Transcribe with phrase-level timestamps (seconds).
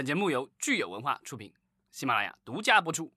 [0.00, 1.52] 本节目由聚友文化出品，
[1.90, 3.12] 喜马拉雅独家播出。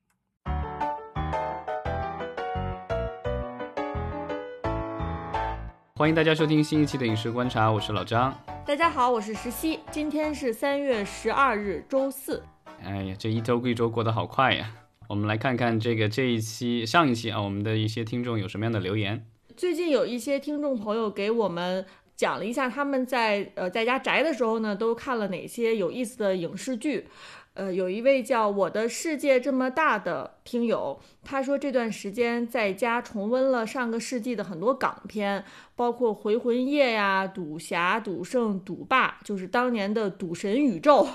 [5.96, 8.38] 欢迎大家收听新一期的《影视观察》，我是老张。
[8.66, 9.80] 大家好，我是石溪。
[9.92, 12.44] 今天是三月十二日，周四。
[12.82, 14.70] 哎呀，这一周一周过得好快呀！
[15.08, 19.26] 我们来看看这个这一期、上一期啊，我们的一些听众有什么样的留言。
[19.56, 21.86] 最近有一些听众朋友给我们
[22.16, 27.08] 讲了一下他们在呃在家宅的时候呢，都看了哪些有意思的影视剧。
[27.56, 35.46] 呃，有一位叫我的世界这么大的听友，他说这段时间在家重温了上个世纪的很多港片，
[35.76, 41.08] 包括《回魂夜》呀、《赌侠》《赌圣》《赌霸》，就是当年的赌神宇宙。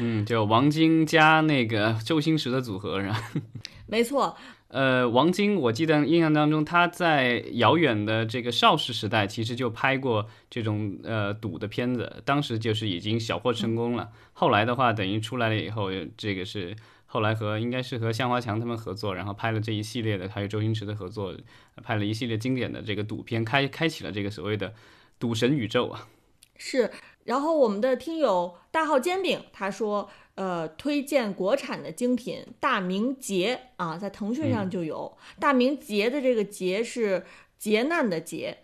[0.00, 3.30] 嗯，就王晶加那个周星驰的组合是吧？
[3.86, 4.36] 没错。
[4.72, 14.08] 呃，王晶，我记得印象当中，他在遥远的这个邵氏时代，其实就拍过这种呃赌的片子，当时就是已经小获成功了。
[14.32, 21.36] 后来的话，等于出来了以后，这个是后来和应该是和向华强他们合作，然后拍了这一系列的，还有周星驰的合作，
[21.82, 24.72] 拍了一系列经典的这个赌片，开开启了这个所谓的
[25.18, 26.08] 赌神宇宙啊。
[26.56, 26.90] 是，
[27.24, 30.10] 然后我们的听友大号煎饼他说。
[30.34, 37.26] 呃，推荐国产的精品《大明劫》啊，在腾讯上就有《大明劫》的这个“劫”是
[37.58, 38.60] 劫难的“劫”。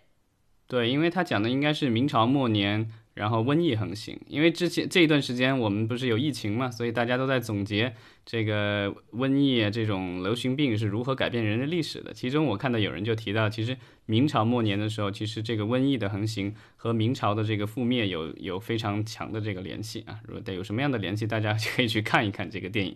[0.65, 4.17] 对，因为他讲的应该是明朝末年，然后瘟疫横行。
[4.27, 7.93] 因为之前这一段时间我们不是有疫情嘛，所以大家都在总结
[8.25, 12.13] 这个瘟疫这种流行病是如何改变人类历史的。
[12.13, 13.77] 其中我看到有人就提到，其实。
[14.09, 20.19] 明朝末年的时候，其实这个瘟疫的横行和明朝的这个覆灭有有非常强的这个联系啊。
[20.25, 22.95] 如果得有什么样的联系，大家可以去看一看这个电影。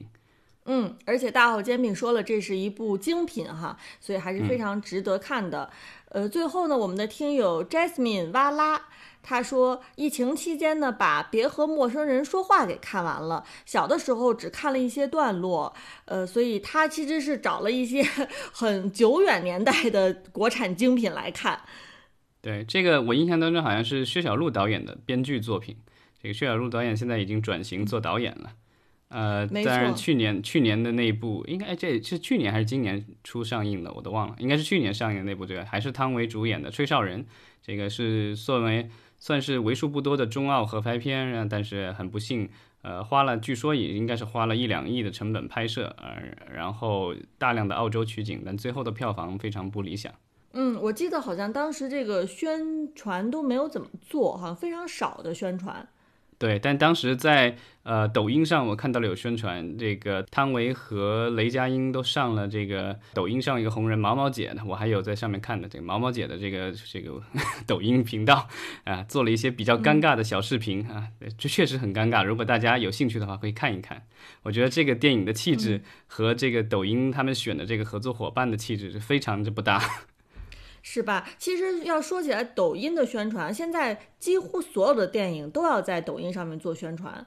[0.65, 5.69] 嗯，而且大号煎饼说了，这是一部精品哈，所以还是非常值得看的。
[6.09, 8.89] 呃，最后呢，我们的听友 Jasmine 哇啦。
[9.25, 13.45] 他说，疫情期间呢，把《别和陌生人说话》给看完了。
[13.65, 18.03] 小的时候只看了一些段落，呃，所以他其实是找了一些
[18.51, 21.61] 很久远年代的国产精品来看。
[22.41, 25.77] 对，这个我印象当中好像是薛晓路导演的编剧作品。
[26.21, 28.51] 这个薛晓路导演现在已经转型做导演了。
[29.13, 35.65] 呃，当然去年去年的那部，应该这是去年还是今年初上映的，我都忘了，应该是去年上映的那部对吧？
[35.69, 37.23] 还是汤唯主演的《吹哨人》，
[37.61, 38.89] 这个是作为。
[39.19, 42.49] 算是为数不多的中澳合拍片，但是很不幸，
[42.81, 46.21] 呃，花了据说也应该是花了一两亿的成本拍摄，呃，
[46.53, 50.13] 然后大量的澳洲取景，但最后的票房非常不理想。
[50.51, 55.87] 嗯，我记得好像当时这个宣传都没有怎么做，好像非常少的宣传。
[56.43, 67.13] 对，但当时在呃抖音上，我看到了有宣传，这个汤唯和雷佳音都上了这个抖音上一个红人毛毛姐呢，我还有在上面看的这个毛毛姐的这个这个
[67.65, 68.49] 抖音频道
[68.83, 72.25] 啊，做了一些比较尴尬的小视频啊，这确实很尴尬。
[72.25, 74.03] 如果大家有兴趣的话，可以看一看。
[74.41, 79.81] 我觉得这个电影的气质和这个抖音他们选的这个合作伙伴的气质是非常之不搭。
[80.85, 81.27] 是吧？
[81.39, 87.25] 其实要说起来，抖音的宣传，现在几乎所有的电影都要在抖音上面做宣传。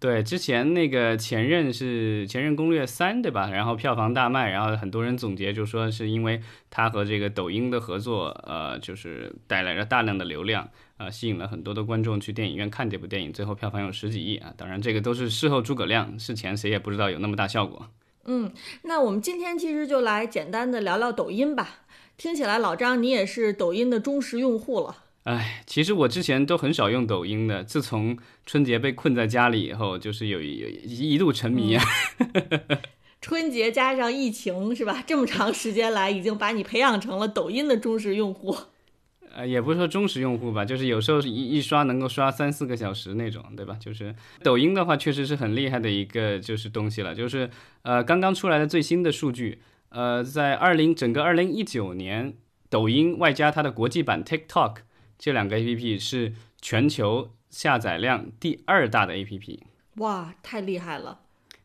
[0.00, 3.50] 对，之前那个前任是《前任攻略三》，对吧？
[3.50, 14.52] 然后票房大卖，然后很多人总结就说是因为他和这个抖音的合作，呃，就是带来了大量的流量，呃，吸引了很多的观众去电影院看这部电影，最后票房有十几亿啊。
[14.56, 17.86] 当然，这个都是事后诸葛亮，事前谁也不知道有那么大效果。
[18.24, 18.50] 嗯，
[18.82, 21.80] 那我们今天其实就来简单的聊聊抖音吧。
[22.20, 24.94] 听起来老张，你也是抖音的忠实用户了。
[25.22, 28.14] 哎，其实我之前都很少用抖音的，自从
[28.44, 31.82] 春节被困在家里以后，就是有有一度沉迷啊。
[33.22, 35.02] 春节加上疫情是吧？
[35.06, 38.54] 这么长时间来，已经把你培养成了抖音的忠实用户。
[39.34, 43.78] 呃，也不是说忠实用户吧，就是有时候一一刷能够刷三四个小时那种，对吧？
[43.80, 47.14] 就是抖音的话，确实是很厉害的一个就是东西了。
[47.14, 47.48] 就是
[47.80, 49.62] 呃，刚刚出来的最新的数据。
[49.90, 52.34] 呃，在二零整个二零一九年，
[52.68, 54.76] 抖音外加它的国际版 TikTok
[55.18, 59.60] 这两个 APP 是全球下载量第二大的 APP。
[59.96, 61.20] 哇，太厉害了！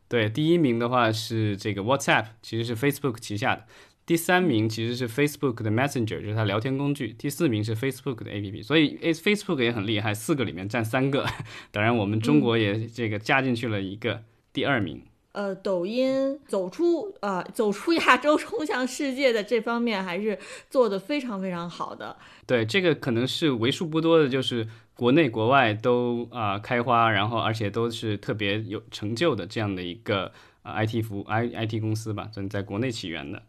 [0.08, 3.64] 对，第一名的话是这个 WhatsApp，其实是 Facebook 旗下的。
[4.04, 7.12] 第三名其实是 Facebook 的 Messenger，就是它聊天工具。
[7.12, 11.26] 第四名是 Facebook 的 APP，所以 Facebook 也很厉害，四个里面占三个。
[11.72, 14.22] 当然，我们中国也这个加进去了一个
[14.52, 15.02] 第二名。
[15.36, 20.38] 呃，抖音走出啊， 走出亚洲，冲向世界的这方面还是
[20.70, 22.16] 做的非常非常好的。
[22.46, 33.42] 对，这个可能是为数不多的，就是国内国外都啊开花，然后而且都是特别有成就的这样的一个啊 IT 服 I IT 公司吧，正在国内起源的。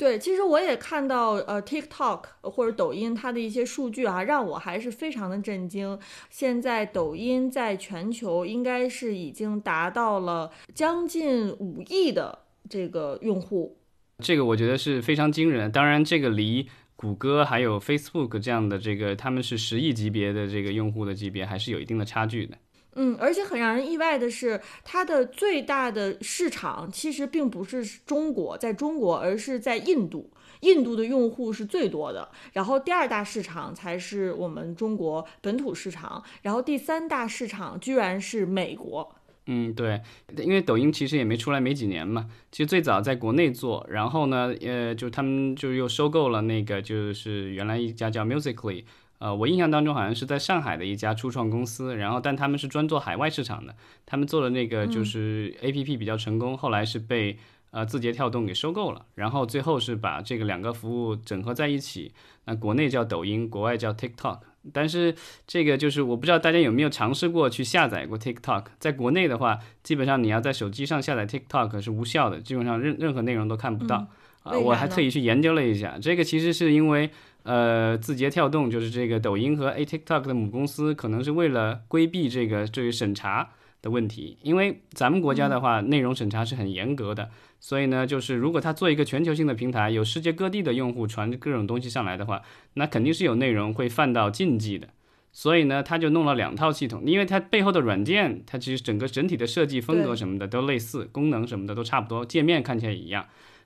[0.00, 5.98] 对，其实我也看到，呃，TikTok 或者抖音它的一些数据啊，让我还是非常的震惊。
[6.30, 13.76] 现在抖音在全球应该是已经达到了将近五亿的这个用户，
[14.20, 15.70] 这个我觉得是非常惊人。
[15.70, 16.66] 当然，这个离
[16.96, 22.56] 谷歌还有 Facebook 这样的这个他们是十亿级别的这个用户的级别还是有一定的差距的。
[22.94, 30.30] 嗯，而且很让人意外的是，它的最大的市场其实并不是中国，在中国，而是在印度。
[30.60, 39.16] 印度的用户是最多的，然后第二大市场才是我们中国本土市场，然后第三大市场居然是美国。
[39.46, 40.02] 嗯，对，
[40.36, 48.84] 因为抖音其实也没出来没几年嘛，其实最早在国内做，然后呢，呃，就他们就又收购了那个，就是原来一家叫 Musically。
[49.20, 53.76] 呃，我印象当中好像是在上海的一家初创公司，然后但他们是专做海外市场的，
[54.06, 57.38] 他们做的那个就是 A P P 比较成功，后来是被
[57.70, 62.14] 呃字节跳动给收购了，然后最后是把这个两个服务整合在一起，
[62.46, 64.38] 那国内叫抖音，国外叫 TikTok，
[64.72, 65.14] 但是
[65.46, 74.08] 这个就是我不知道大家有没有尝试过去下载过 TikTok，在国内的话，基本上你要在手机上下载 TikTok 是无效的，基本上任任何内容都看不到。
[74.44, 77.10] 啊，我还特意去研究了一下，这个其实是因为。
[77.42, 83.50] 呃，字节跳动就是这个抖音和 A TikTok 的母公司，可能是为了规避这个这个审查
[83.80, 84.36] 的问题。
[84.42, 92.42] 因为咱们国家的话，内容审查是很严格的，所以呢，就是如果它做一个全球性的平台，有世界各地的用户传各种东西上来的话，
[92.74, 94.88] 那肯定是有内容会犯到禁忌的。
[95.32, 103.24] 所以呢，他就弄了两套系统，因为它背后的软件，它其实整个整体的设计风格什么的都类似，功能什么的都差不多，界面看起来一样。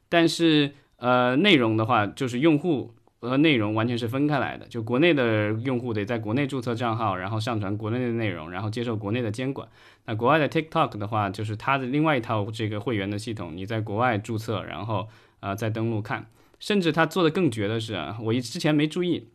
[0.08, 2.94] 但是呃，内容的话，就是用户。
[3.28, 9.68] 和内容完全是分开来的，就国内的用户得在国内注册账号，然后上传国内的内容，然后接受国内的监管。
[10.04, 15.08] 那国外的 TikTok 的话，就是它的另外一套这个会员的系统，你在国外注册，然后
[15.40, 16.26] 呃再登录看。
[16.60, 19.28] 甚至它做的更绝的是啊，我之前没注意，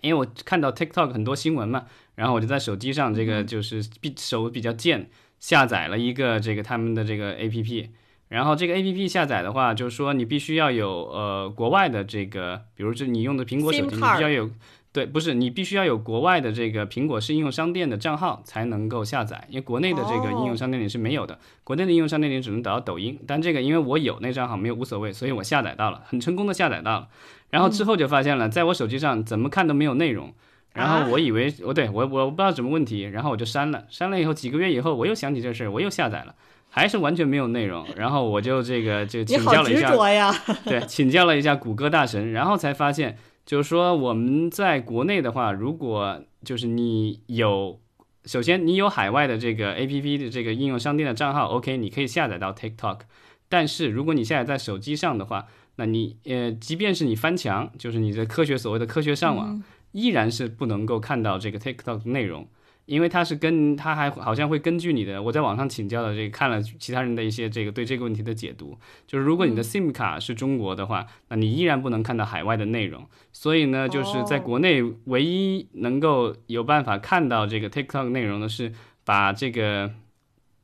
[0.00, 5.08] 因为我看到 TikTok 很多新闻嘛，然后我就在手机上这个就是比手比较贱，
[5.38, 7.88] 下载了一个这个他们的这个 APP。
[8.28, 14.50] 然后这个 A P P 下载的话，就是说你必须要有呃国外的这个，比如这你用的苹果手机，你必须要有，
[14.92, 27.08] 对，不是你必须要有国外的这个苹果是应用商店的账号才能够下载，因为国内的这个应用商店里是没有的，国内的应用商店里只能导到抖音，但这个因为我有那账号没有无所谓，所以我下载到了，很成功的下载到了，
[27.48, 30.34] 然后之后就发现了，在我手机上怎么看都没有内容，
[30.74, 36.34] 然后我以为我对我我不知道什么问题，然后我就删了，删了以后几个月以后我又想起这事儿，我又下载了。
[36.78, 39.92] 还是完全没有内容，然后我就这个 就请教了一下，
[40.64, 47.80] 对，请教了一下谷歌大神，然后才发现，就是说我们在国内的话，如果就是你有，
[48.24, 53.00] 首先你有海外的这个 A P P 的这个应用商店的账号，OK，你可以下载到 TikTok，
[53.48, 55.46] 但是如果你下载在手机上的话，
[55.76, 62.46] 那你呃，即便是你翻墙，就是你的科学所谓的科学上网，依然是不能够看到这个 TikTok 内容。
[62.88, 73.06] 因为它是跟它还好像会根据你的，我在网上请教的这个看了其他人的一些这个对这个问题的解读，就是如果你的 SIM 卡是中国的话，那你依然不能看到海外的内容。
[73.30, 78.72] 所以呢，就是在国内唯一能够有办法看到这个 TikTok 内容的是
[79.04, 79.92] 把这个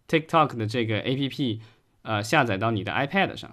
[0.09, 1.61] TikTok 的这个 APP
[2.01, 3.51] 呃下载到你的 iPad 上，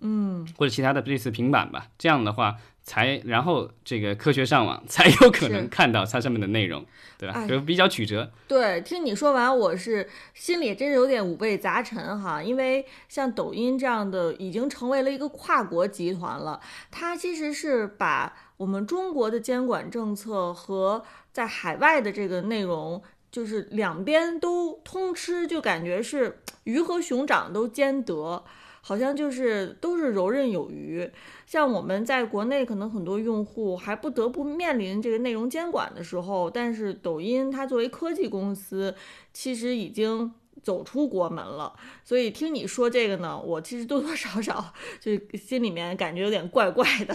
[0.00, 1.88] 嗯，或者其他的类似平板吧。
[1.98, 2.56] 这样的话。
[2.82, 6.84] 才然后这个科学上网才有可能看到它上面的内容，
[7.18, 7.46] 对吧？
[7.46, 8.32] 就比较曲折。
[8.48, 12.42] 对，听你说完，我是心里真是有点五味杂陈哈。
[12.42, 16.58] 因为像抖音这样的已经成为了一个跨国集团了，
[16.90, 28.42] 它其实是把我们中国的监管政策和在海外的这个内容，就是两边都通吃，就感觉是鱼和熊掌都兼得。
[28.80, 31.08] 好像就是都是游刃有余，
[31.46, 38.94] 像我们在国内可能很多用户还不得不面临这个内容监管的时候，但是抖音它作为科技公司，
[39.32, 40.32] 其实已经
[40.62, 41.74] 走出国门了。
[42.04, 47.14] 所以听你说这个呢，我其实多多少少就心里面感觉有点怪怪的。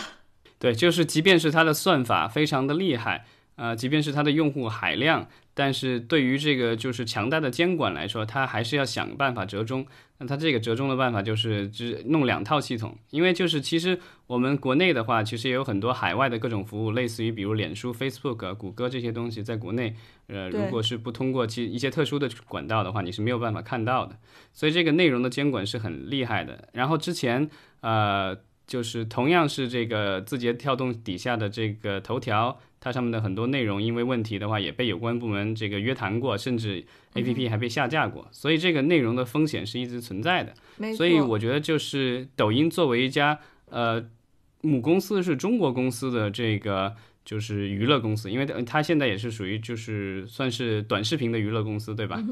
[0.58, 5.28] 对，就是即便是它的算法非常的厉害，呃，即便是它的用户海量。
[5.58, 9.88] 但是对于这个就是强大的监管来说，它还是要想办法折中。
[10.18, 13.98] 那它这个折中的办法就是只弄两套系统，因为就是其实
[14.28, 19.96] 我们国内的话，其实也有很多海外的各种服务，类似于比如脸书、Facebook、谷歌这些东西，在国内，
[20.28, 24.18] 呃，如果是不通过其一些特殊的管道的话，你是没有办法看到的。
[24.52, 26.68] 所以这个内容的监管是很厉害的。
[26.74, 32.60] 然后之前，呃，就是同样是这个字节跳动底下的这个头条。
[32.82, 40.54] 它上面的很多内容，因为问题的话，也被有关部门这个约谈过，甚至 A P P 还被下架过，所以这个内容的风险是一直存在的。
[40.94, 43.40] 所以我觉得，就是抖音作为一家
[43.72, 44.06] 呃
[44.62, 52.24] 母公司是中国公司的这个就是娱乐公司，因为它现在也是属于就是算是短视频的娱乐公司，对吧？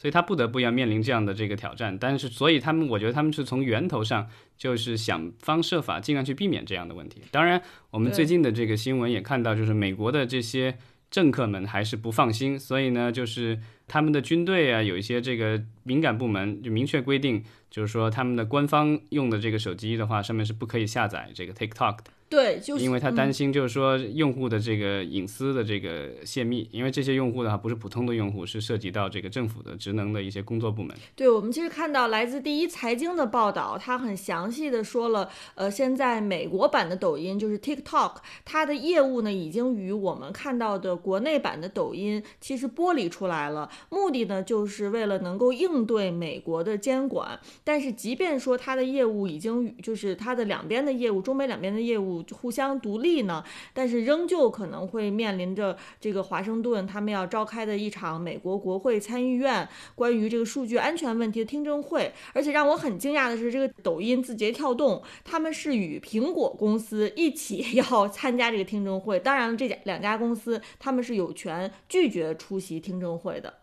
[0.00, 4.26] 所以他不得不要面临这样的这个挑战，但是所以他们，我觉得他们是从源头上
[4.56, 7.20] 就是想方设法尽量去避免这样的问题。
[7.30, 10.78] 当然，我们最近的这个新闻也看到，就是美国的这些
[11.10, 22.04] 政客们还是不放心，所以呢，就是他们的军队啊，有一些这个敏感部门就明确规定，就是说他们的官方用的这个手机的话，上面是不可以下载这个 TikTok 的。
[22.30, 30.96] 对，就是因为他担心，就是说用户的这个隐私的这个泄密，因为这些用户的话不是普通的用户，是涉及到这个政府的职能的一些工作部门。
[31.16, 47.40] 对，我们其实看到来自第一财经的报道，他很详细的说了，呃，现在美国版的抖音就是 TikTok，它的业务呢已经与我们看到的国内版的抖音其实剥离出来了，目的呢就是为了能够应对美国的监管。
[47.64, 52.10] 但是即便说它的业务已经就是它的两边的业务，中美两边的业务。
[52.32, 62.12] 互相独立呢，但是仍旧可能会面临着这个华盛顿他们要召开的一场美国国会参议院关于这个数据安全问题的听证会。
[62.32, 69.18] 而且让我很惊讶的是，这个抖音、字节跳动他们是与苹果公司一起 要参加这个听证会。
[69.20, 73.54] 当然了，这两家公司他们是有权拒绝出席听证会的。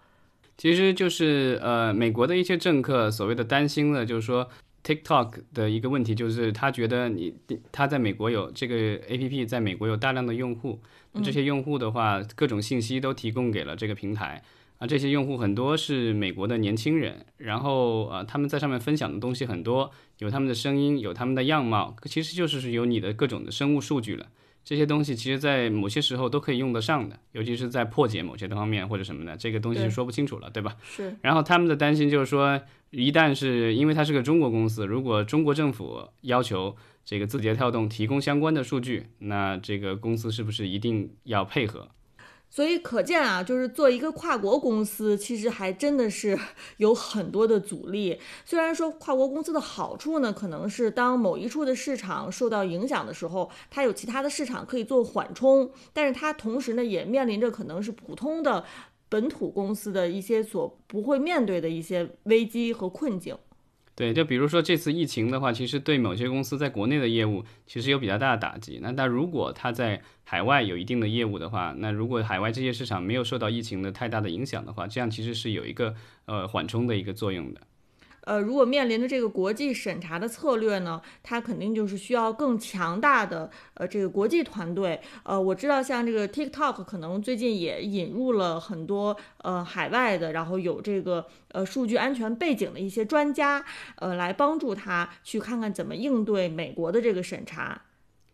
[0.58, 4.50] 其实就是呃，美国的一些政客所谓的担心呢，就是说。
[4.84, 7.34] TikTok 的一个问题就是，他觉得你
[7.74, 10.80] 他在美国有这个 APP，在美国有大量的用户，
[11.22, 14.42] 这些用户的话，各种信息都提供给了这个平台
[14.78, 14.88] 啊。
[14.88, 24.28] 这些用户很多是美国的年轻人，然后呃，他们在上面分享的东西很多，有他们的声音，有他们的样貌，其实就是有你的各种的生物数据了。
[24.68, 30.76] 这些东西其实，在某些时候都可以用得上的，尤其是在破解某些方面或者什么的，这个东西就说不清楚了，对吧？
[30.84, 31.16] 是。
[31.22, 32.60] 然后他们的担心就是说，
[32.90, 41.88] 一旦是因为它是个中国公司，如果中国政府要求这个字节跳动提供相关的数据，那这个公司是不是一定要配合？
[42.50, 46.38] 所以可见啊，就是做一个跨国公司，其实还真的是
[46.78, 48.20] 有很多的阻力。
[48.46, 58.64] 虽然说跨国公司的好处呢，可能是当某一处的市场受到影响的时候，它有其他的市场可以做缓冲，但是它同时呢，也面临着可能是普通的
[59.10, 63.38] 本土公司的一些所不会面对的一些危机和困境。
[63.98, 68.78] 对，就比如说这次疫情的话，其实对某些公司在国内的业务其实有比较大的打击。
[68.80, 77.62] 那但如果它在海外有一定的业务的话，那如果海外这些市场没有受到疫情的太大的影响的话，这样其实是有一个呃缓冲的一个作用的。
[78.28, 85.00] 呃，如果面临着这个国际审查的策略呢，它肯定就是需要更强大的呃这个国际团队。
[85.24, 93.64] 呃，我知道像这个 TikTok 可能最近也引入了很多呃海外的，然后有这个呃数据安全背景的一些专家，
[93.96, 97.82] 呃来帮助他去看看怎么应对美国的这个审查。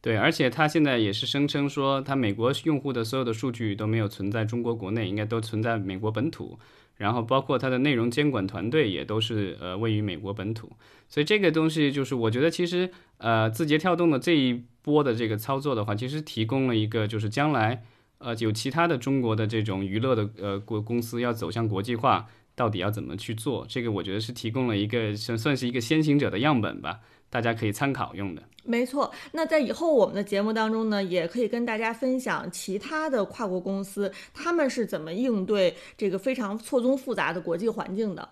[0.02, 6.58] 对，而且他现在也是声称说，他美国用户的所有的数据都没有存在中国国内，应该都存在美国本土。
[6.98, 10.72] 然后包括它的内容监管团队也都是呃位于美国本土，
[11.10, 17.84] 所以这个东西就是我觉得其实呃字节跳动的这一波的这个操作的话，其实提供了一个就是将来
[18.20, 23.66] 呃有其他的中国的这种娱乐的呃国公司要走向国际化，到底要怎么去做？
[23.68, 27.00] 这个我觉得是提供了一个算算是一个先行者的样本吧。
[27.34, 29.12] 大家可以参考用的，没错。
[29.32, 38.30] 那在以后我们的节目当中呢，也可以跟大家分享其他的跨国公司，他们是怎么应对这个非常错综复杂的国际环境的。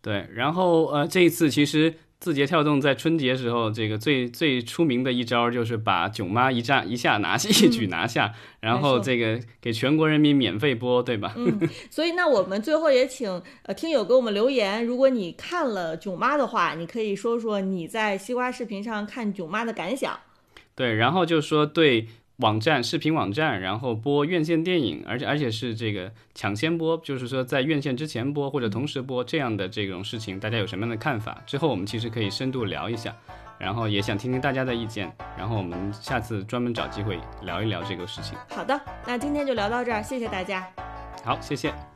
[0.00, 1.94] 对，然后呃，这一次其实。
[2.22, 11.34] 字节跳动在春节时候，这个最最出名的一招就是把囧妈一炸一下拿下，一举拿下，然后这个给全国人民免费播，对吧？
[11.36, 20.16] 嗯，所以那我们最后也请呃听友给我们留言，如果你看了囧妈的话，你可以说说你在西瓜视频上看囧妈的感想。
[20.76, 22.06] 对，然后就说对。
[22.42, 31.40] 网站视频网站，然后播院线电影，而且而且是这个抢先播，就是说在院线之前播或者同时播这样的这种事情，大家有什么样的看法？
[31.46, 33.16] 之后我们其实可以深度聊一下，
[33.58, 38.36] 然后也想听听大家的意见，然后我们下次专门找机会聊一聊这个事情。
[38.50, 40.68] 好的，那今天就聊到这儿，谢谢大家。
[41.24, 41.91] 好，谢谢。